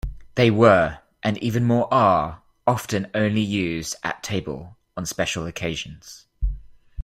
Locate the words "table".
4.23-4.75